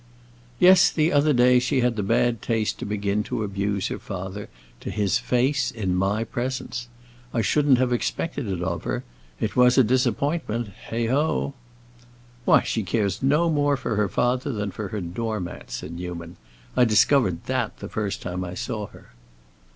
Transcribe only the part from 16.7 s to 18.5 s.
"I discovered that the first time